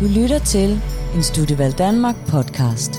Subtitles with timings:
[0.00, 0.82] Du lytter til
[1.14, 2.94] en Studievalg Danmark podcast.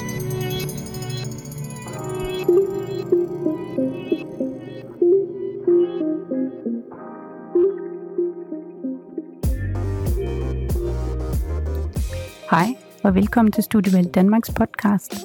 [12.51, 12.67] Hej
[13.03, 15.15] og velkommen til Studievalg Danmarks podcast.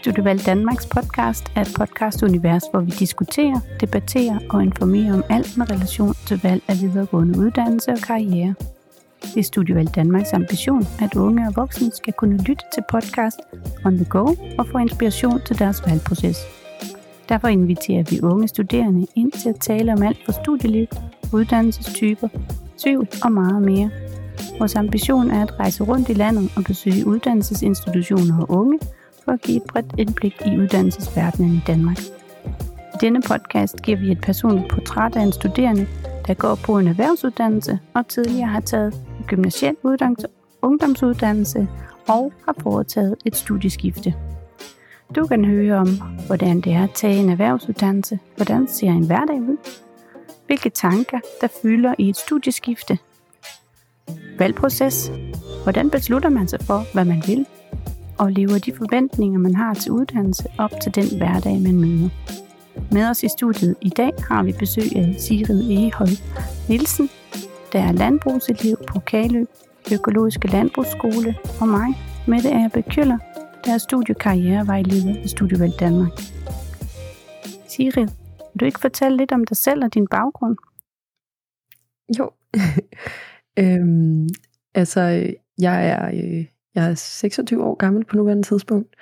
[0.00, 5.70] Studievalg Danmarks podcast er et podcastunivers, hvor vi diskuterer, debatterer og informerer om alt med
[5.70, 8.54] relation til valg af videregående uddannelse og karriere.
[9.34, 13.40] Det er Studievalg Danmarks ambition, at unge og voksne skal kunne lytte til podcast
[13.84, 14.24] on the go
[14.58, 16.36] og få inspiration til deres valgproces.
[17.28, 20.86] Derfor inviterer vi unge studerende ind til at tale om alt fra studieliv,
[21.32, 22.28] uddannelsestyper,
[22.78, 23.90] tvivl og meget mere.
[24.58, 28.78] Vores ambition er at rejse rundt i landet og besøge uddannelsesinstitutioner og unge
[29.24, 31.98] for at give et bredt indblik i uddannelsesverdenen i Danmark.
[32.94, 35.86] I denne podcast giver vi et personligt portræt af en studerende,
[36.26, 40.26] der går på en erhvervsuddannelse og tidligere har taget gymnasiel uddannelse,
[40.62, 41.68] ungdomsuddannelse
[42.08, 44.14] og har foretaget et studieskifte.
[45.16, 45.88] Du kan høre om,
[46.26, 49.56] hvordan det er at tage en erhvervsuddannelse, hvordan ser en hverdag ud,
[50.46, 52.98] hvilke tanker, der fylder i et studieskifte,
[54.38, 55.12] valgproces,
[55.62, 57.46] hvordan beslutter man sig for, hvad man vil,
[58.18, 62.08] og lever de forventninger, man har til uddannelse op til den hverdag, man møder.
[62.90, 66.16] Med os i studiet i dag har vi besøg af Sigrid Egehold
[66.68, 67.10] Nielsen,
[67.76, 69.44] der er landbrugselev på Kalø
[69.92, 71.94] Økologiske Landbrugsskole, og mig,
[72.28, 73.18] Mette Erbe Køller,
[73.64, 76.12] der er studiekarrierevejleder i Studievalg Danmark.
[77.68, 78.08] Sigrid,
[78.52, 80.56] vil du ikke fortælle lidt om dig selv og din baggrund?
[82.18, 82.30] Jo.
[83.62, 84.28] øhm,
[84.74, 85.00] altså,
[85.58, 88.96] jeg er, øh, jeg er 26 år gammel på nuværende tidspunkt,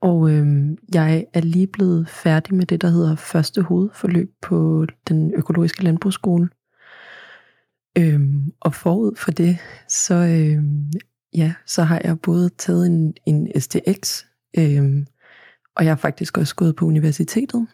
[0.00, 5.34] og øhm, jeg er lige blevet færdig med det, der hedder første hovedforløb på den
[5.34, 6.48] økologiske landbrugsskole.
[7.98, 10.92] Øhm, og forud for det, så, øhm,
[11.34, 14.24] ja, så har jeg både taget en, en STX,
[14.58, 15.06] øhm,
[15.76, 17.66] og jeg har faktisk også gået på universitetet.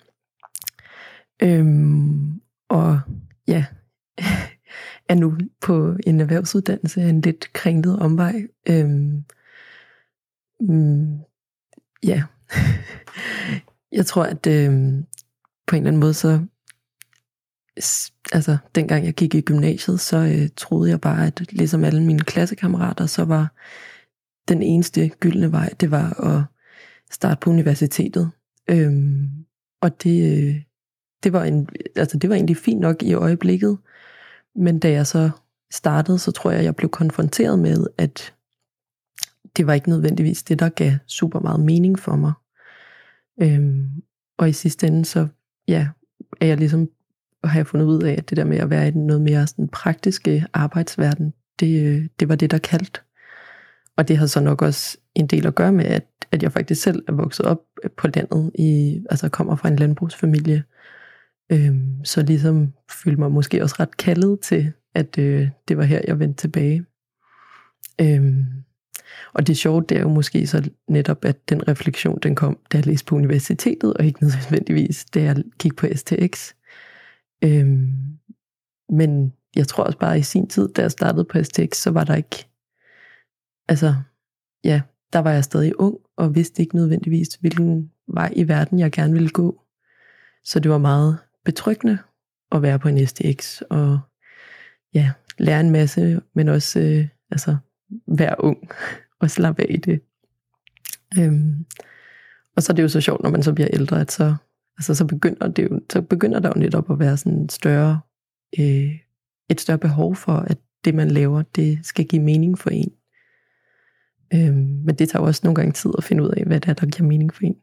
[1.42, 3.00] Øhm, og
[3.48, 3.64] ja,
[5.10, 8.46] er nu på en erhvervsuddannelse en lidt kringlet omvej.
[8.68, 9.24] Øhm,
[10.60, 11.18] mm,
[12.02, 12.22] ja,
[13.98, 15.06] jeg tror, at øhm,
[15.66, 16.46] på en eller anden måde, så
[18.32, 22.20] altså, dengang jeg gik i gymnasiet, så øh, troede jeg bare, at ligesom alle mine
[22.20, 23.52] klassekammerater, så var
[24.48, 26.42] den eneste gyldne vej, det var at
[27.10, 28.30] starte på universitetet.
[28.70, 29.28] Øhm,
[29.80, 30.54] og det, øh,
[31.22, 33.78] det, var en, altså, det var egentlig fint nok i øjeblikket,
[34.56, 35.30] men da jeg så
[35.70, 38.34] startede, så tror jeg, jeg blev konfronteret med, at
[39.56, 42.32] det var ikke nødvendigvis det, der gav super meget mening for mig.
[43.42, 44.02] Øhm,
[44.38, 45.28] og i sidste ende, så
[45.68, 45.88] ja,
[46.40, 46.88] er jeg ligesom,
[47.44, 49.46] har jeg fundet ud af, at det der med at være i den noget mere
[49.46, 53.02] sådan praktiske arbejdsverden, det, det var det, der kaldt.
[53.96, 56.82] Og det har så nok også en del at gøre med, at, at jeg faktisk
[56.82, 57.60] selv er vokset op
[57.96, 60.64] på landet, i, altså kommer fra en landbrugsfamilie,
[61.52, 62.72] Øhm, så ligesom
[63.04, 66.84] følte mig måske også ret kaldet til, at øh, det var her, jeg vendte tilbage.
[68.00, 68.44] Øhm,
[69.32, 72.76] og det sjove, det er jo måske så netop, at den refleksion, den kom, da
[72.76, 76.52] jeg læste på universitetet, og ikke nødvendigvis, da jeg gik på STX.
[77.44, 78.18] Øhm,
[78.88, 82.04] men jeg tror også bare, i sin tid, da jeg startede på STX, så var
[82.04, 82.48] der ikke,
[83.68, 83.94] altså,
[84.64, 88.92] ja, der var jeg stadig ung, og vidste ikke nødvendigvis, hvilken vej i verden jeg
[88.92, 89.62] gerne ville gå.
[90.44, 91.98] Så det var meget betryggende
[92.52, 94.00] at være på en STX og
[94.94, 97.56] ja, lære en masse, men også øh, altså,
[98.06, 98.70] være ung
[99.20, 100.00] og slappe af i det.
[101.18, 101.66] Øhm,
[102.56, 104.34] og så er det jo så sjovt, når man så bliver ældre, at så,
[104.80, 108.00] altså, så, begynder, det jo, så begynder der jo netop at være sådan større,
[108.58, 108.98] øh,
[109.50, 112.92] et større behov for, at det man laver, det skal give mening for en.
[114.34, 116.68] Øhm, men det tager jo også nogle gange tid at finde ud af, hvad det
[116.68, 117.56] er, der giver mening for en.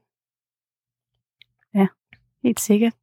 [1.73, 1.87] Ja,
[2.43, 2.93] helt sikkert.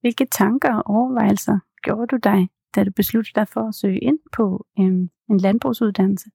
[0.00, 4.18] Hvilke tanker og overvejelser gjorde du dig, da du besluttede dig for at søge ind
[4.32, 6.30] på en, en landbrugsuddannelse?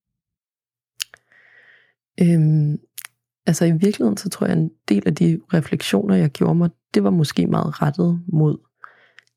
[2.22, 2.80] Øhm,
[3.48, 7.04] altså i virkeligheden, så tror jeg, en del af de refleksioner, jeg gjorde mig, det
[7.04, 8.58] var måske meget rettet mod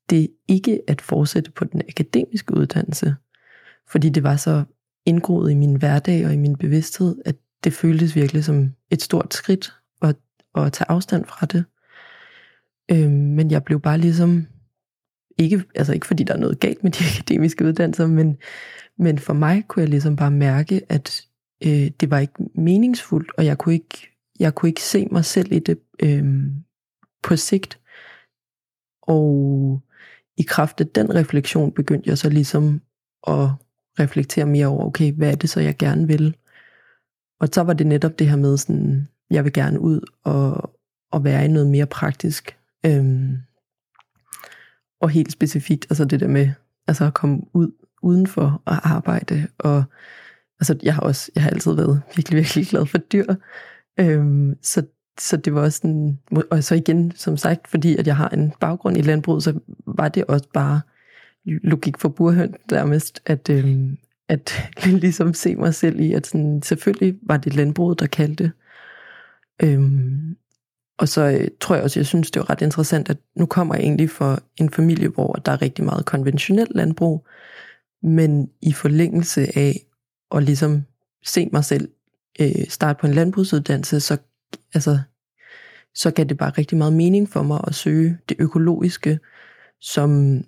[0.09, 3.15] det ikke at fortsætte på den akademiske uddannelse,
[3.87, 4.63] fordi det var så
[5.05, 9.33] indgroet i min hverdag og i min bevidsthed, at det føltes virkelig som et stort
[9.33, 10.15] skridt at,
[10.55, 11.63] at tage afstand fra det.
[12.91, 14.47] Øhm, men jeg blev bare ligesom,
[15.37, 18.37] ikke, altså ikke fordi der er noget galt med de akademiske uddannelser, men,
[18.97, 21.28] men for mig kunne jeg ligesom bare mærke, at
[21.65, 24.09] øh, det var ikke meningsfuldt, og jeg kunne ikke,
[24.39, 26.23] jeg kunne ikke se mig selv i det øh,
[27.23, 27.79] på sigt.
[29.01, 29.81] Og
[30.37, 32.81] i kraft af den refleksion begyndte jeg så ligesom
[33.27, 33.49] at
[33.99, 36.35] reflektere mere over, okay, hvad er det så, jeg gerne vil?
[37.39, 40.75] Og så var det netop det her med sådan, jeg vil gerne ud og,
[41.11, 42.57] og være i noget mere praktisk.
[42.85, 43.37] Øhm,
[45.01, 46.49] og helt specifikt, altså det der med
[46.87, 47.71] altså at komme ud
[48.01, 49.47] udenfor og arbejde.
[49.57, 49.83] Og
[50.59, 53.35] altså, jeg har også, jeg har altid været virkelig, virkelig glad for dyr.
[53.99, 54.83] Øhm, så,
[55.19, 56.19] så det var også sådan,
[56.51, 60.09] og så igen, som sagt, fordi at jeg har en baggrund i landbruget, så var
[60.09, 60.81] det også bare
[61.45, 63.97] logik for burhøn nærmest, at, øhm,
[64.29, 68.51] at ligesom se mig selv i, at sådan, selvfølgelig var det landbruget, der kaldte.
[69.63, 70.35] Øhm,
[70.97, 73.75] og så øh, tror jeg også, jeg synes, det var ret interessant, at nu kommer
[73.75, 77.27] jeg egentlig fra en familie, hvor der er rigtig meget konventionelt landbrug,
[78.03, 79.85] men i forlængelse af
[80.29, 80.83] og ligesom
[81.25, 81.89] se mig selv
[82.39, 84.17] øh, starte på en landbrugsuddannelse, så,
[84.73, 84.99] altså,
[85.95, 89.19] så gav det bare rigtig meget mening for mig at søge det økologiske,
[89.79, 90.41] som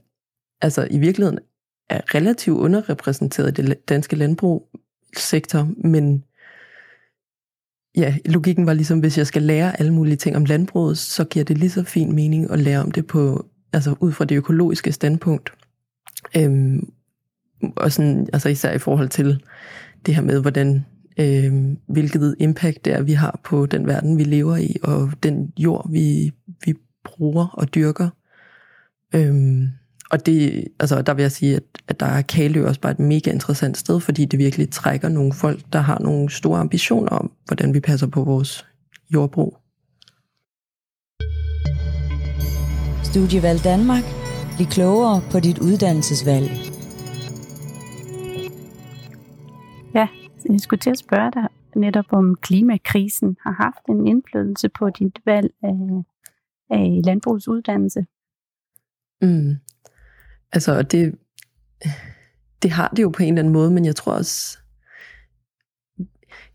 [0.61, 1.39] altså i virkeligheden
[1.89, 6.23] er relativt underrepræsenteret i det danske landbrugssektor, men
[7.97, 11.45] ja, logikken var ligesom, hvis jeg skal lære alle mulige ting om landbruget, så giver
[11.45, 14.91] det lige så fin mening at lære om det på, altså ud fra det økologiske
[14.91, 15.53] standpunkt.
[16.37, 16.93] Øhm,
[17.75, 19.43] og sådan, altså især i forhold til
[20.05, 20.85] det her med, hvordan,
[21.19, 21.53] øh,
[21.87, 25.91] hvilket impact det er, vi har på den verden, vi lever i, og den jord,
[25.91, 26.31] vi,
[26.65, 26.73] vi
[27.03, 28.09] bruger og dyrker.
[29.15, 29.67] Øhm,
[30.11, 32.99] og det, altså, der vil jeg sige, at, at der er Kalø også bare et
[32.99, 37.31] mega interessant sted, fordi det virkelig trækker nogle folk, der har nogle store ambitioner om,
[37.47, 38.65] hvordan vi passer på vores
[39.13, 39.57] jordbrug.
[43.03, 44.03] Studievalg Danmark.
[44.55, 46.70] Bliv klogere på dit uddannelsesvalg.
[49.95, 50.07] Ja,
[50.49, 55.19] jeg skulle til at spørge dig netop om klimakrisen har haft en indflydelse på dit
[55.25, 56.03] valg af,
[56.69, 58.05] af landbrugsuddannelse.
[59.21, 59.55] Mm.
[60.51, 61.15] Altså, det,
[62.61, 64.57] det har det jo på en eller anden måde, men jeg tror også,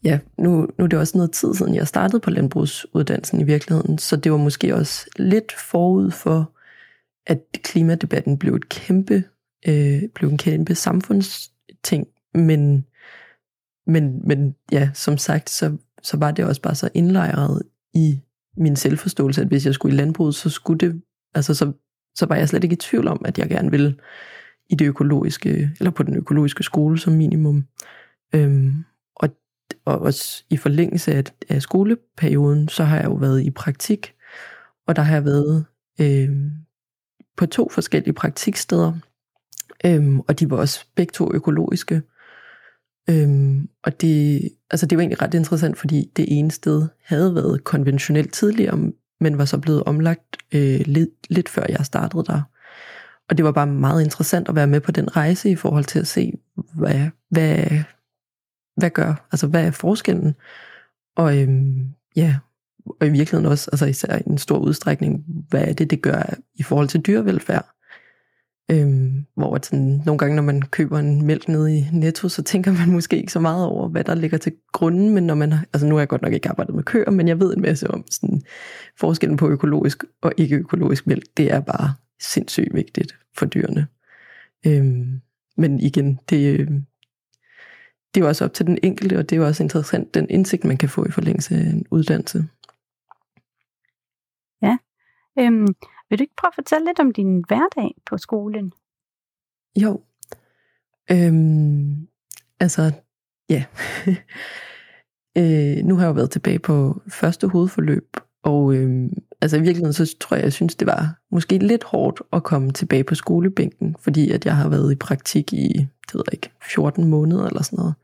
[0.05, 3.99] ja, nu, nu er det også noget tid siden, jeg startede på landbrugsuddannelsen i virkeligheden,
[3.99, 6.53] så det var måske også lidt forud for,
[7.27, 9.25] at klimadebatten blev et kæmpe,
[9.69, 12.87] øh, blev en kæmpe samfundsting, men,
[13.87, 17.63] men, men ja, som sagt, så, så var det også bare så indlejret
[17.95, 18.21] i
[18.57, 21.03] min selvforståelse, at hvis jeg skulle i landbruget, så skulle det,
[21.35, 21.73] altså så
[22.17, 23.97] så var jeg slet ikke i tvivl om, at jeg gerne ville
[24.71, 27.65] i det økologiske, eller på den økologiske skole som minimum.
[28.35, 28.85] Øhm,
[29.17, 29.29] og,
[29.85, 34.15] og også i forlængelse af, af skoleperioden, så har jeg jo været i praktik,
[34.87, 35.65] og der har jeg været
[36.01, 36.51] øhm,
[37.37, 38.93] på to forskellige praktiksteder,
[39.85, 42.03] øhm, og de var også begge to økologiske.
[43.11, 47.65] Øhm, og det, altså det var egentlig ret interessant, fordi det ene sted havde været
[47.65, 52.43] konventionelt tidligere, men var så blevet omlagt øh, lidt, lidt før jeg startede der.
[53.29, 55.99] Og det var bare meget interessant at være med på den rejse i forhold til
[55.99, 56.33] at se,
[56.75, 57.65] hvad, hvad,
[58.77, 60.35] hvad gør, altså hvad er forskellen?
[61.17, 62.37] Og øhm, ja,
[63.01, 66.35] og i virkeligheden også, altså især i en stor udstrækning, hvad er det, det gør
[66.55, 67.76] i forhold til dyrevelfærd?
[68.71, 72.43] Øhm, hvor at sådan, nogle gange, når man køber en mælk nede i Netto, så
[72.43, 75.53] tænker man måske ikke så meget over, hvad der ligger til grunden, men når man
[75.53, 77.63] har, altså nu har jeg godt nok ikke arbejdet med køer, men jeg ved en
[77.63, 78.43] masse om sådan,
[78.97, 83.87] forskellen på økologisk og ikke økologisk mælk, det er bare sindssygt vigtigt for dyrene.
[84.67, 85.21] Øhm,
[85.57, 86.87] men igen, det, øhm,
[88.15, 90.27] det er jo også op til den enkelte, og det er jo også interessant, den
[90.31, 92.49] indsigt, man kan få i forlængelse af en uddannelse.
[94.63, 94.77] Ja,
[95.39, 95.67] øhm,
[96.11, 98.73] vil du ikke prøve at fortælle lidt om din hverdag på skolen?
[99.83, 100.01] Jo.
[101.11, 102.09] Øhm,
[102.61, 102.93] altså,
[103.49, 103.65] ja.
[105.39, 109.93] øh, nu har jeg jo været tilbage på første hovedforløb, og øhm, altså i virkeligheden
[109.93, 113.97] så tror jeg, jeg synes, det var måske lidt hårdt at komme tilbage på skolebænken,
[114.01, 117.63] fordi at jeg har været i praktik i, det ved jeg ikke, 14 måneder eller
[117.63, 117.95] sådan noget.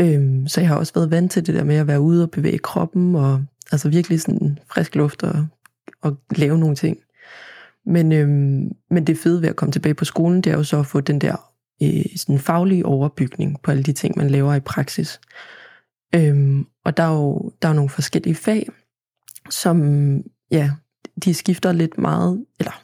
[0.00, 2.30] Øhm, så jeg har også været vant til det der med at være ude og
[2.30, 5.46] bevæge kroppen, og altså virkelig sådan frisk luft og
[6.04, 6.98] at lave nogle ting.
[7.86, 10.78] Men, øhm, men det fede ved at komme tilbage på skolen, det er jo så
[10.78, 11.36] at få den der
[11.82, 15.20] øh, sådan faglige overbygning på alle de ting, man laver i praksis.
[16.14, 18.68] Øhm, og der er jo der er nogle forskellige fag,
[19.50, 19.78] som
[20.50, 20.70] ja,
[21.24, 22.82] de skifter lidt meget, eller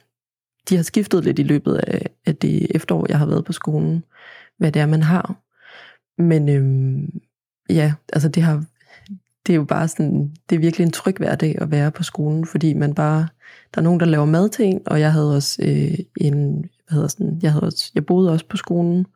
[0.69, 4.05] de har skiftet lidt i løbet af, af det efterår, jeg har været på skolen,
[4.59, 5.35] hvad det er, man har.
[6.23, 7.21] Men øhm,
[7.71, 8.65] ja, altså det har
[9.47, 12.47] det er jo bare sådan, det er virkelig en tryg hverdag at være på skolen,
[12.47, 13.29] fordi man bare,
[13.75, 16.95] der er nogen, der laver mad til en, og jeg havde også øh, en, hvad
[16.95, 19.07] hedder sådan, jeg, havde også, jeg boede også på skolen,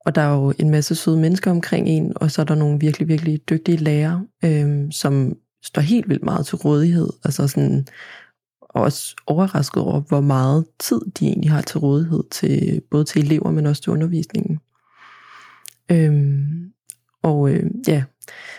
[0.00, 2.80] og der er jo en masse søde mennesker omkring en, og så er der nogle
[2.80, 7.86] virkelig, virkelig dygtige lærere, øh, som står helt vildt meget til rådighed, altså sådan,
[8.74, 13.50] også overrasket over, hvor meget tid de egentlig har til rådighed, til, både til elever,
[13.50, 14.60] men også til undervisningen.
[15.90, 16.72] Øhm,
[17.22, 18.04] og øh, ja,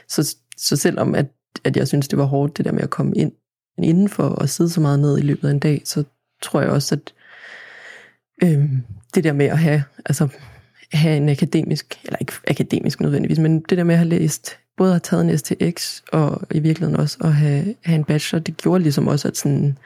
[0.07, 1.25] så, så selvom at,
[1.63, 3.31] at jeg synes, det var hårdt, det der med at komme ind
[3.77, 6.03] indenfor og sidde så meget ned i løbet af en dag, så
[6.41, 7.13] tror jeg også, at
[8.43, 8.69] øh,
[9.15, 10.27] det der med at have, altså,
[10.93, 14.89] have en akademisk, eller ikke akademisk nødvendigvis, men det der med at have læst, både
[14.89, 18.57] at have taget en STX, og i virkeligheden også at have, have en bachelor, det
[18.57, 19.77] gjorde ligesom også, at sådan,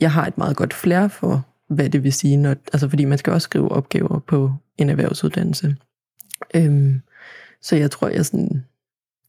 [0.00, 3.18] jeg har et meget godt flair for, hvad det vil sige, når, altså fordi man
[3.18, 5.76] skal også skrive opgaver på en erhvervsuddannelse.
[6.54, 7.00] Øhm,
[7.62, 8.64] så jeg tror, jeg sådan,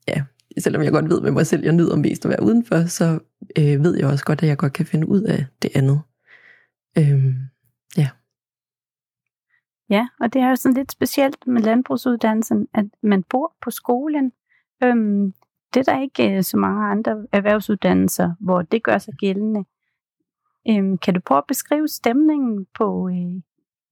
[0.07, 0.23] ja,
[0.57, 3.19] selvom jeg godt ved med mig selv, jeg nyder mest at være udenfor, så
[3.59, 6.01] øh, ved jeg også godt, at jeg godt kan finde ud af det andet.
[6.97, 7.35] Øhm,
[7.97, 8.09] ja.
[9.89, 14.31] Ja, og det er jo sådan lidt specielt med landbrugsuddannelsen, at man bor på skolen.
[14.83, 15.33] Øhm,
[15.73, 19.65] det er der ikke øh, så mange andre erhvervsuddannelser, hvor det gør sig gældende.
[20.69, 23.35] Øhm, kan du prøve at beskrive stemningen på øh,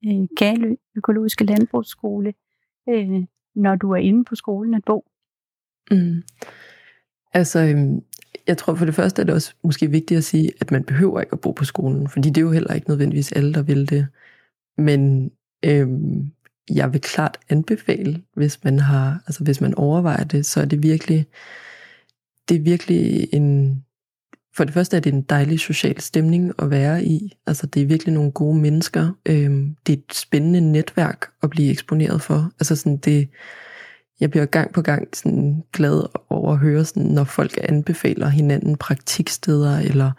[0.05, 2.33] øh, Galø Økologiske Landbrugsskole,
[2.89, 3.25] øh,
[3.55, 5.08] når du er inde på skolen at bo?
[5.91, 6.23] Mm.
[7.33, 8.01] Altså, øhm,
[8.47, 11.21] jeg tror for det første er det også måske vigtigt at sige, at man behøver
[11.21, 13.89] ikke at bo på skolen, fordi det er jo heller ikke nødvendigvis alle, der vil
[13.89, 14.07] det.
[14.77, 15.31] Men
[15.65, 16.31] øhm,
[16.69, 20.83] jeg vil klart anbefale, hvis man har, altså hvis man overvejer det, så er det
[20.83, 21.25] virkelig,
[22.49, 23.83] det er virkelig en,
[24.55, 27.37] for det første er det en dejlig social stemning at være i.
[27.47, 29.11] Altså det er virkelig nogle gode mennesker.
[29.25, 32.51] Øhm, det er et spændende netværk at blive eksponeret for.
[32.59, 33.29] Altså sådan det,
[34.19, 38.77] jeg bliver gang på gang sådan glad over at høre, sådan, når folk anbefaler hinanden
[38.77, 40.11] praktiksteder, eller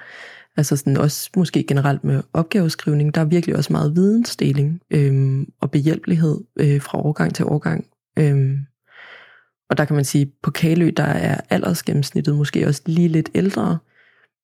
[0.57, 5.71] altså sådan også måske generelt med opgaveskrivning, der er virkelig også meget vidensdeling øhm, og
[5.71, 7.87] behjælpelighed øh, fra årgang til årgang.
[8.19, 8.59] Øhm,
[9.71, 13.79] og der kan man sige, på Kalø, der er aldersgennemsnittet måske også lige lidt ældre,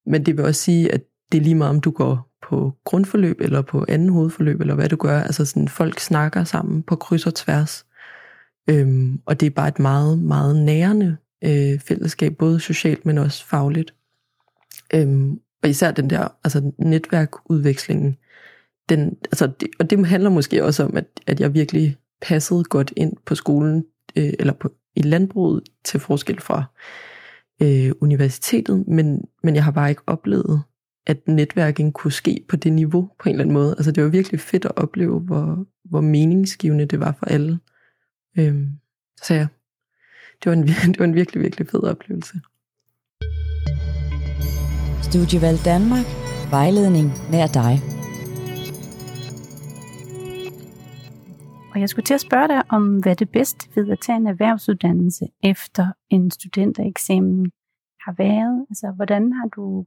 [0.07, 3.41] men det vil også sige, at det er lige meget, om du går på grundforløb
[3.41, 5.21] eller på anden hovedforløb, eller hvad du gør.
[5.21, 7.87] Altså sådan, folk snakker sammen på kryds og tværs.
[8.71, 13.47] Øhm, og det er bare et meget, meget nærende øh, fællesskab, både socialt, men også
[13.47, 13.95] fagligt.
[14.95, 18.17] Øhm, og især den der altså netværkudvekslingen,
[18.89, 22.93] den, altså det, og det handler måske også om, at, at jeg virkelig passede godt
[22.97, 23.85] ind på skolen,
[24.17, 26.65] øh, eller på, i landbruget, til forskel fra
[27.63, 30.63] øh, universitetet, men, men jeg har bare ikke oplevet,
[31.07, 33.71] at netværking kunne ske på det niveau på en eller anden måde.
[33.79, 37.59] Altså det var virkelig fedt at opleve, hvor, hvor meningsgivende det var for alle.
[38.39, 38.69] Øhm,
[39.23, 39.47] så ja,
[40.45, 42.41] det var, en, det var en virkelig, virkelig fed oplevelse.
[45.03, 46.07] Studievalg Danmark.
[46.51, 47.75] Vejledning nær dig.
[51.73, 54.27] Og jeg skulle til at spørge dig om, hvad det bedste ved at tage en
[54.27, 57.53] erhvervsuddannelse efter en studentereksamen
[58.01, 58.67] har været.
[58.71, 59.87] Altså, hvordan har du,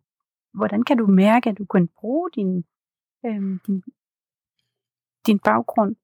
[0.54, 2.66] hvordan kan du mærke, at du kan bruge din,
[3.26, 3.84] øhm, din,
[5.28, 5.96] din baggrund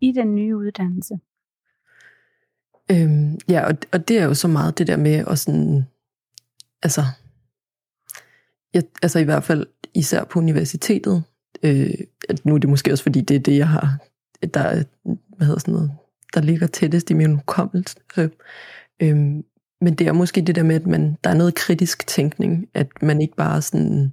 [0.00, 1.18] i den nye uddannelse?
[2.90, 5.84] Øhm, ja, og, og det er jo så meget det der med at sådan,
[6.82, 7.04] altså,
[8.74, 11.22] jeg, altså i hvert fald især på universitetet,
[11.62, 11.90] øh,
[12.44, 13.98] nu er det måske også fordi, det er det, jeg har,
[14.54, 14.84] der,
[15.36, 15.90] hvad hedder sådan noget,
[16.34, 17.96] der ligger tættest i min hukommelse.
[19.02, 19.42] Øh,
[19.80, 23.02] men det er måske det der med, at man, der er noget kritisk tænkning, at
[23.02, 24.12] man ikke bare sådan,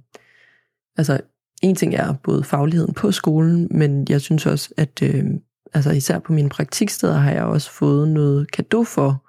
[0.96, 1.20] altså
[1.62, 5.24] en ting er både fagligheden på skolen, men jeg synes også, at øh,
[5.74, 9.26] altså især på mine praktiksteder har jeg også fået noget kado for,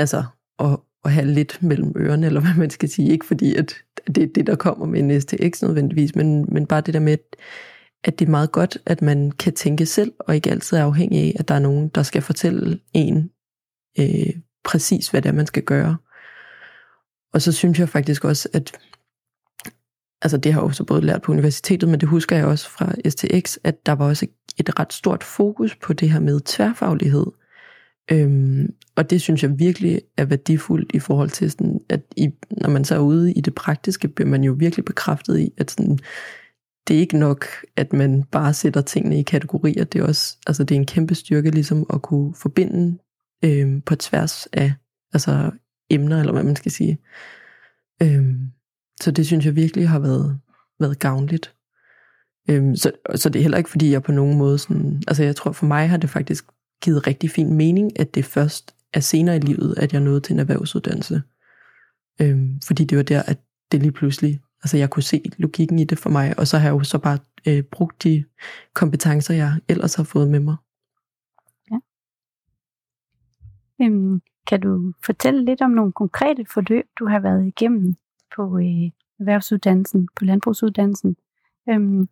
[0.00, 0.24] altså
[0.58, 3.12] at, at have lidt mellem ørerne, eller hvad man skal sige.
[3.12, 3.74] Ikke fordi, at
[4.06, 7.16] det er det, der kommer med en STX nødvendigvis, men, men bare det der med,
[8.04, 11.20] at det er meget godt, at man kan tænke selv, og ikke altid er afhængig
[11.20, 13.30] af, at der er nogen, der skal fortælle en
[13.98, 15.96] øh, præcis, hvad det er, man skal gøre.
[17.32, 18.72] Og så synes jeg faktisk også, at
[20.26, 22.94] altså det har jeg også både lært på universitetet, men det husker jeg også fra
[23.08, 24.26] STX, at der var også
[24.58, 27.26] et ret stort fokus på det her med tværfaglighed.
[28.10, 32.70] Øhm, og det synes jeg virkelig er værdifuldt i forhold til, sådan, at i, når
[32.70, 35.98] man så er ude i det praktiske, bliver man jo virkelig bekræftet i, at sådan,
[36.88, 39.84] det er ikke nok, at man bare sætter tingene i kategorier.
[39.84, 42.98] Det er også altså det er en kæmpe styrke ligesom at kunne forbinde
[43.44, 44.72] øhm, på tværs af
[45.12, 45.50] altså,
[45.90, 46.98] emner, eller hvad man skal sige.
[48.02, 48.50] Øhm,
[49.00, 50.40] så det synes jeg virkelig har været,
[50.80, 51.54] været gavnligt.
[52.50, 55.02] Øhm, så, så det er heller ikke, fordi jeg på nogen måde sådan...
[55.08, 56.44] Altså jeg tror, for mig har det faktisk
[56.82, 60.32] givet rigtig fin mening, at det først er senere i livet, at jeg nåede til
[60.32, 61.22] en erhvervsuddannelse.
[62.20, 63.38] Øhm, fordi det var der, at
[63.72, 64.40] det lige pludselig...
[64.62, 66.98] Altså jeg kunne se logikken i det for mig, og så har jeg jo så
[66.98, 68.24] bare øh, brugt de
[68.74, 70.56] kompetencer, jeg ellers har fået med mig.
[71.70, 71.76] Ja.
[73.84, 77.96] Øhm, kan du fortælle lidt om nogle konkrete forløb, du har været igennem
[78.36, 78.90] på øh,
[79.20, 81.16] erhvervsuddannelsen, på landbrugsuddannelsen?
[81.68, 82.08] Øhm,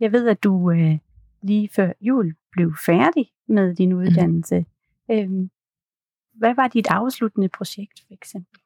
[0.00, 0.98] jeg ved, at du øh,
[1.42, 4.66] lige før jul blev færdig med din uddannelse.
[5.08, 5.14] Mm.
[5.14, 5.50] Øhm,
[6.34, 8.60] hvad var dit afsluttende projekt, for eksempel?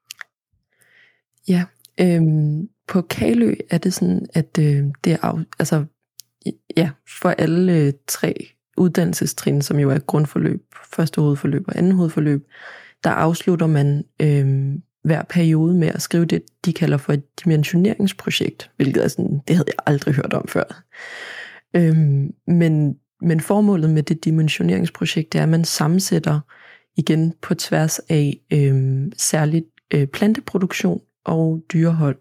[1.49, 1.65] Ja,
[2.01, 5.85] øhm, på Kalø er det sådan, at øh, det er af, altså,
[6.77, 8.35] ja, for alle øh, tre
[8.77, 12.49] uddannelsestrin, som jo er grundforløb, første hovedforløb og anden hovedforløb,
[13.05, 18.71] der afslutter man øh, hver periode med at skrive det, de kalder for et dimensioneringsprojekt,
[18.77, 20.85] hvilket er sådan, det havde jeg aldrig hørt om før.
[21.77, 26.41] Øhm, men, men formålet med det dimensioneringsprojekt, det er, at man sammensætter
[26.97, 32.19] igen på tværs af øhm, særligt øh, planteproduktion og dyrehold.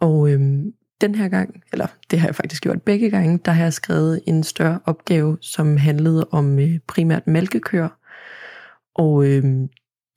[0.00, 3.62] Og øhm, den her gang, eller det har jeg faktisk gjort begge gange, der har
[3.62, 7.88] jeg skrevet en større opgave, som handlede om øh, primært malkekøer.
[8.94, 9.44] Og øh,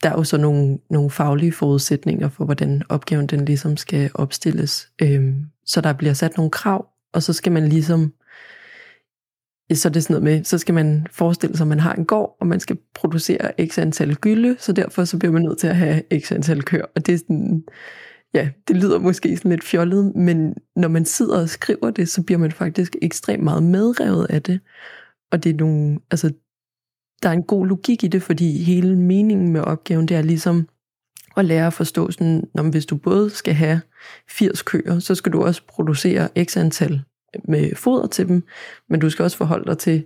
[0.04, 4.90] der er jo så nogle, nogle faglige forudsætninger for, hvordan opgaven den ligesom skal opstilles.
[5.02, 8.14] Øhm, så der bliver sat nogle krav, og så skal man ligesom
[9.74, 12.06] så er det sådan noget med, så skal man forestille sig, at man har en
[12.06, 15.68] gård, og man skal producere x antal gylde, så derfor så bliver man nødt til
[15.68, 16.86] at have x antal køer.
[16.96, 17.64] Og det er sådan,
[18.34, 22.24] ja, det lyder måske sådan lidt fjollet, men når man sidder og skriver det, så
[22.24, 24.60] bliver man faktisk ekstremt meget medrevet af det.
[25.32, 26.32] Og det er nogle, altså,
[27.24, 30.68] der er en god logik i det, fordi hele meningen med opgaven, det er ligesom
[31.38, 33.82] at lære at forstå sådan, når hvis du både skal have
[34.30, 37.02] 80 køer, så skal du også producere x antal
[37.48, 38.44] med foder til dem,
[38.90, 40.06] men du skal også forholde dig til,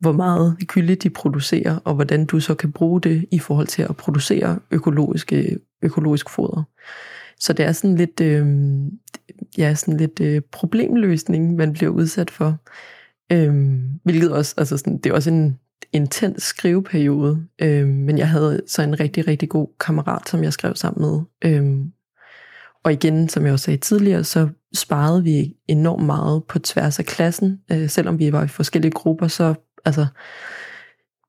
[0.00, 3.82] hvor meget kylde de producerer, og hvordan du så kan bruge det i forhold til
[3.82, 6.62] at producere økologiske, økologisk foder.
[7.38, 8.46] Så det er sådan lidt, øh,
[9.58, 12.58] ja, sådan lidt øh, problemløsning, man bliver udsat for.
[13.32, 13.54] Øh,
[14.04, 15.58] hvilket også, altså sådan, det er også en
[15.92, 20.76] intens skriveperiode, øh, men jeg havde så en rigtig, rigtig god kammerat, som jeg skrev
[20.76, 21.20] sammen med.
[21.44, 21.86] Øh,
[22.84, 27.04] og igen, som jeg også sagde tidligere, så sparede vi enormt meget på tværs af
[27.04, 27.60] klassen.
[27.72, 29.54] Øh, selvom vi var i forskellige grupper, så
[29.84, 30.06] altså,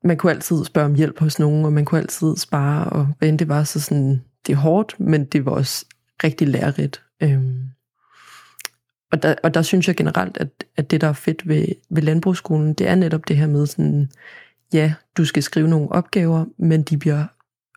[0.04, 3.30] man kunne altid spørge om hjælp hos nogen, og man kunne altid spare, og hvad
[3.30, 5.86] end det var, så sådan, det er hårdt, men det var også
[6.24, 7.04] rigtig lærerigt.
[7.24, 7.62] Øhm,
[9.12, 12.02] og, der, og der synes jeg generelt, at, at det, der er fedt ved, ved
[12.02, 14.10] landbrugsskolen, det er netop det her med sådan,
[14.74, 17.26] ja, du skal skrive nogle opgaver, men de bliver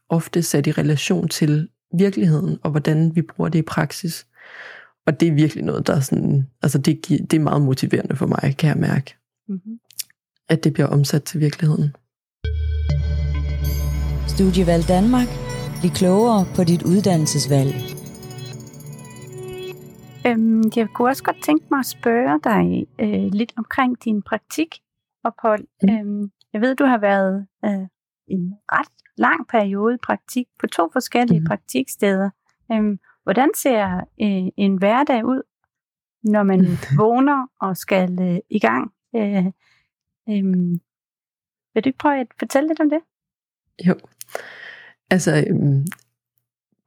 [0.08, 4.26] ofte sat i relation til virkeligheden, og hvordan vi bruger det i praksis.
[5.06, 8.26] Og det er virkelig noget, der er sådan, altså det, det er meget motiverende for
[8.26, 9.16] mig, kan jeg mærke.
[9.48, 9.78] Mm-hmm.
[10.48, 11.96] At det bliver omsat til virkeligheden.
[14.28, 15.28] Studievalg Danmark.
[15.80, 17.74] Bliv klogere på dit uddannelsesvalg.
[20.26, 25.64] Øhm, jeg kunne også godt tænke mig at spørge dig øh, lidt omkring din praktikophold.
[25.82, 25.88] Mm.
[25.88, 27.86] Øhm, jeg ved, du har været øh,
[28.26, 31.46] en ret lang periode praktik på to forskellige mm.
[31.46, 32.30] praktiksteder.
[32.72, 35.42] Øhm, hvordan ser øh, en hverdag ud,
[36.22, 36.60] når man
[37.02, 38.92] vågner og skal øh, i gang?
[39.16, 39.46] Øh,
[40.28, 40.44] øh,
[41.74, 43.00] vil du ikke prøve at fortælle lidt om det?
[43.86, 43.94] Jo,
[45.10, 45.84] altså øhm,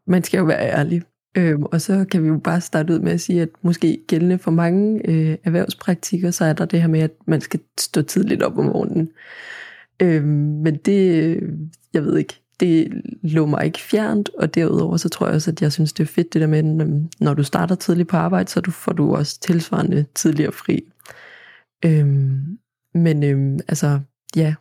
[0.05, 1.03] man skal jo være ærlig.
[1.37, 4.37] Øhm, og så kan vi jo bare starte ud med at sige, at måske gældende
[4.37, 8.43] for mange øh, erhvervspraktikker, så er der det her med, at man skal stå tidligt
[8.43, 9.09] op om morgenen.
[9.99, 10.27] Øhm,
[10.63, 11.53] men det, øh,
[11.93, 15.61] jeg ved ikke, det lå mig ikke fjernt, og derudover så tror jeg også, at
[15.61, 18.49] jeg synes, det er fedt det der med, øhm, når du starter tidligt på arbejde,
[18.49, 20.91] så får du også tilsvarende tidligere fri.
[21.85, 22.57] Øhm,
[22.93, 23.99] men øhm, altså,
[24.35, 24.55] ja,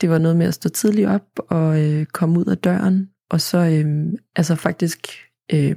[0.00, 3.40] det var noget med at stå tidligt op og øh, komme ud af døren, og
[3.40, 5.08] så øh, altså faktisk,
[5.52, 5.76] øh,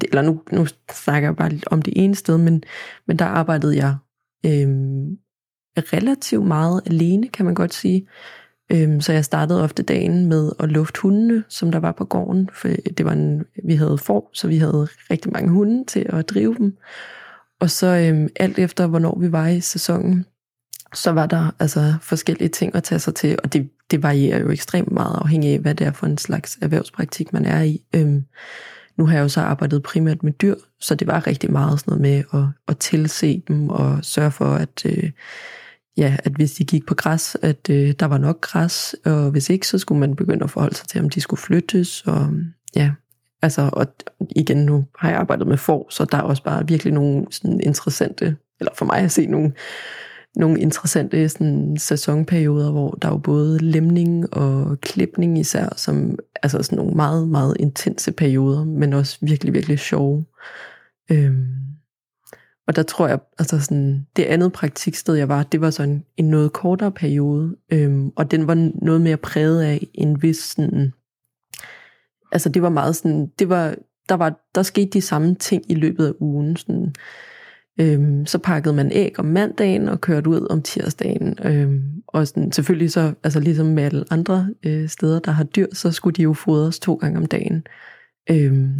[0.00, 2.64] eller nu, nu snakker jeg bare lidt om det ene sted, men,
[3.06, 3.96] men der arbejdede jeg
[4.46, 5.18] øhm,
[5.76, 8.06] relativt meget alene, kan man godt sige.
[8.72, 12.50] Øhm, så jeg startede ofte dagen med at lufte hundene, som der var på gården,
[12.52, 16.28] for det var en, vi havde får, så vi havde rigtig mange hunde til at
[16.28, 16.76] drive dem.
[17.60, 20.26] Og så øhm, alt efter, hvornår vi var i sæsonen,
[20.94, 24.50] så var der altså forskellige ting at tage sig til, og det, det varierer jo
[24.50, 27.82] ekstremt meget afhængig af, hvad det er for en slags erhvervspraktik, man er i.
[27.94, 28.24] Øhm,
[28.96, 31.90] nu har jeg jo så arbejdet primært med dyr, så det var rigtig meget sådan
[31.90, 35.10] noget med at, at tilse dem og sørge for, at øh,
[35.96, 39.50] ja, at hvis de gik på græs, at øh, der var nok græs, og hvis
[39.50, 42.30] ikke, så skulle man begynde at forholde sig til, om de skulle flyttes, og
[42.76, 42.92] ja,
[43.42, 43.86] altså, og
[44.36, 47.60] igen, nu har jeg arbejdet med får, så der er også bare virkelig nogle sådan
[47.60, 49.52] interessante, eller for mig at se nogle,
[50.36, 56.62] nogle interessante sådan, sæsonperioder, hvor der er jo både lemning og klipning især, som altså
[56.62, 60.24] sådan nogle meget, meget intense perioder, men også virkelig, virkelig sjove.
[61.10, 61.46] Øhm,
[62.66, 66.30] og der tror jeg, altså sådan, det andet praktiksted, jeg var, det var sådan en
[66.30, 70.92] noget kortere periode, øhm, og den var noget mere præget af en vis sådan,
[72.32, 73.74] altså det var meget sådan, det var,
[74.08, 76.94] der var, der skete de samme ting i løbet af ugen, sådan,
[77.80, 81.38] Øhm, så pakkede man æg om mandagen og kørte ud om tirsdagen.
[81.44, 85.66] Øhm, og sådan, selvfølgelig så, altså ligesom med alle andre øh, steder, der har dyr,
[85.72, 87.66] så skulle de jo fodres to gange om dagen.
[88.30, 88.78] Øhm,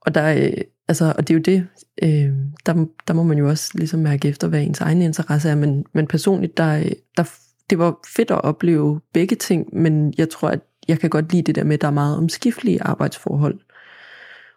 [0.00, 0.52] og der, øh,
[0.88, 1.66] altså, og det er jo det,
[2.02, 2.32] øh,
[2.66, 5.84] der, der må man jo også ligesom mærke efter, hvad ens egen interesse er, men,
[5.92, 7.30] men personligt, der, øh, der,
[7.70, 11.42] det var fedt at opleve begge ting, men jeg tror, at jeg kan godt lide
[11.42, 13.60] det der med, at der er meget omskiftelige arbejdsforhold.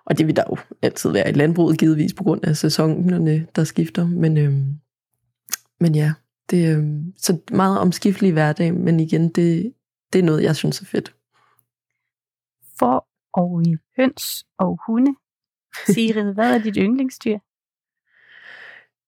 [0.05, 3.63] Og det vil der jo altid være i landbruget, givetvis på grund af sæsonerne, der
[3.63, 4.07] skifter.
[4.07, 4.53] Men, øh,
[5.79, 6.13] men ja,
[6.49, 6.85] det er øh,
[7.17, 9.73] så meget omskiftelig hverdag, men igen, det,
[10.13, 11.15] det er noget, jeg synes er fedt.
[12.79, 13.63] For og
[13.97, 15.15] høns og hunde.
[15.85, 17.37] Sigrid, hvad er dit yndlingsdyr?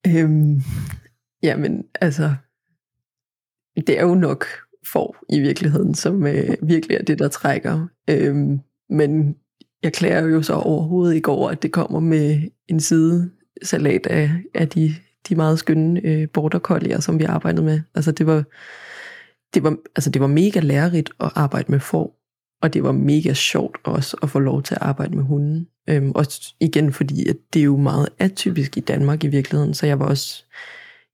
[0.07, 0.61] Øhm,
[1.43, 2.35] jamen, altså,
[3.75, 4.45] det er jo nok
[4.91, 7.87] for i virkeligheden, som øh, virkelig er det, der trækker.
[8.09, 9.35] Øhm, men
[9.85, 13.29] jeg klæder jo så overhovedet ikke over, at det kommer med en side
[13.63, 14.95] salat af, af de,
[15.29, 17.81] de meget skønne øh, border collier, som vi arbejdede med.
[17.95, 18.43] Altså det var,
[19.53, 22.19] det var, altså det var mega lærerigt at arbejde med får,
[22.61, 25.67] og det var mega sjovt også at få lov til at arbejde med hunden.
[25.89, 29.85] Øhm, også igen fordi, at det er jo meget atypisk i Danmark i virkeligheden, så
[29.85, 30.43] jeg var også,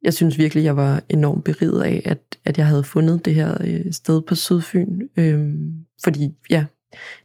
[0.04, 3.58] jeg synes virkelig, jeg var enormt beriget af, at, at jeg havde fundet det her
[3.62, 5.02] øh, sted på Sydfyn.
[5.18, 6.66] Øhm, fordi ja,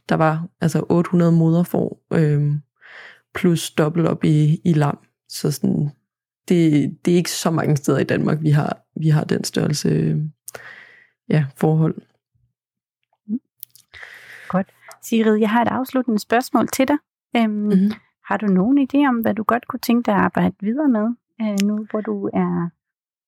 [0.09, 2.61] der var altså 800 moderfor, øhm,
[3.35, 4.97] plus dobbelt op i, i lam.
[5.29, 5.89] Så sådan,
[6.49, 9.89] det, det er ikke så mange steder i Danmark, vi har, vi har den størrelse
[9.89, 10.17] øh,
[11.29, 11.95] ja, forhold.
[14.47, 14.67] Godt.
[15.03, 16.97] Sigrid, jeg har et afsluttende spørgsmål til dig.
[17.35, 17.91] Øhm, mm-hmm.
[18.25, 21.07] Har du nogen idé om, hvad du godt kunne tænke dig at arbejde videre med,
[21.41, 22.69] øh, nu hvor du er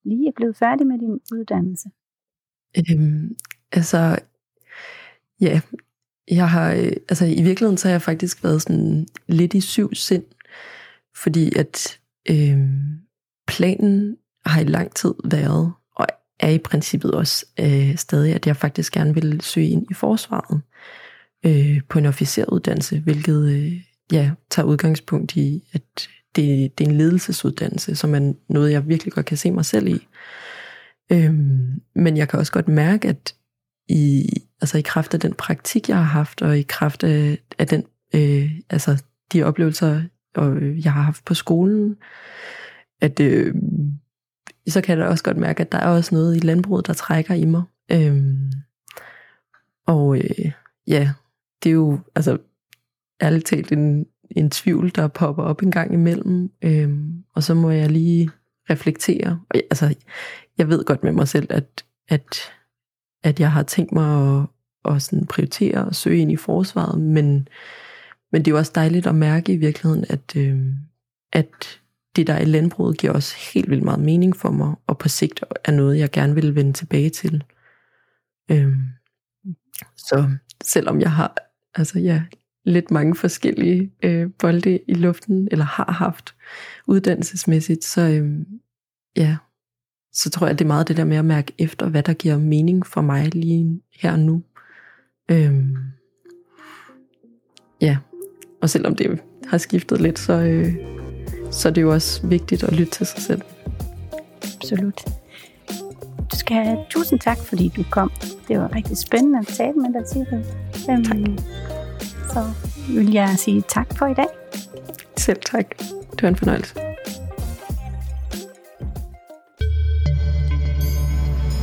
[0.09, 1.89] lige blevet færdig med din uddannelse?
[2.77, 3.35] Øhm,
[3.71, 4.19] altså,
[5.41, 5.61] ja,
[6.29, 9.95] jeg har, øh, altså i virkeligheden så har jeg faktisk været sådan lidt i syv
[9.95, 10.23] sind,
[11.15, 12.59] fordi at øh,
[13.47, 16.05] planen har i lang tid været, og
[16.39, 20.61] er i princippet også øh, stadig, at jeg faktisk gerne vil søge ind i forsvaret
[21.45, 23.73] øh, på en officeruddannelse, hvilket øh,
[24.11, 29.13] ja, tager udgangspunkt i, at det, det er en ledelsesuddannelse, som er noget, jeg virkelig
[29.13, 30.07] godt kan se mig selv i.
[31.11, 33.35] Øhm, men jeg kan også godt mærke, at
[33.89, 34.29] i,
[34.61, 37.83] altså i kraft af den praktik, jeg har haft, og i kraft af, af den,
[38.15, 40.01] øh, altså de oplevelser,
[40.35, 41.95] og øh, jeg har haft på skolen,
[43.01, 43.55] at øh,
[44.67, 46.93] så kan jeg da også godt mærke, at der er også noget i landbruget, der
[46.93, 47.63] trækker i mig.
[47.91, 48.23] Øh,
[49.87, 50.51] og øh,
[50.87, 51.11] ja,
[51.63, 52.37] det er jo altså
[53.21, 56.89] ærligt talt en, en tvivl, der popper op en gang imellem, øh,
[57.33, 58.29] og så må jeg lige
[58.69, 59.39] reflektere.
[59.49, 59.95] Og, altså,
[60.57, 62.39] jeg ved godt med mig selv, at, at,
[63.23, 64.47] at jeg har tænkt mig at,
[64.95, 67.47] at sådan prioritere og søge ind i forsvaret, men,
[68.31, 70.59] men det er jo også dejligt at mærke i virkeligheden, at, øh,
[71.33, 71.81] at
[72.15, 75.09] det, der er i landbruget, giver også helt vildt meget mening for mig, og på
[75.09, 77.43] sigt er noget, jeg gerne vil vende tilbage til.
[78.51, 78.73] Øh,
[79.97, 80.29] så
[80.63, 81.35] selvom jeg har
[81.75, 82.23] altså ja,
[82.65, 86.35] lidt mange forskellige øh, bolde i luften, eller har haft
[86.87, 88.39] uddannelsesmæssigt, så øh,
[89.17, 89.37] ja,
[90.13, 92.37] så tror jeg, det er meget det der med at mærke efter, hvad der giver
[92.37, 94.43] mening for mig lige her og nu.
[95.31, 95.53] Øh,
[97.81, 97.97] ja,
[98.61, 100.73] og selvom det har skiftet lidt, så, øh,
[101.51, 103.41] så er det jo også vigtigt at lytte til sig selv.
[104.55, 105.05] Absolut.
[106.31, 108.11] Du skal have tusind tak, fordi du kom.
[108.47, 110.43] Det var rigtig spændende at tale med dig, Sigrid.
[110.89, 111.45] Øhm, tak.
[112.33, 112.53] Så
[112.93, 114.27] vil jeg sige tak for i dag.
[115.17, 115.65] Selv tak.
[116.11, 116.88] Det var en fornøjelse.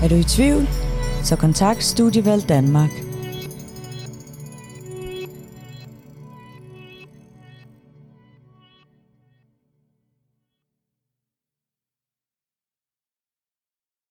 [0.06, 0.68] Er du i tvivl?
[1.24, 3.05] Så kontakt Studievalg Danmark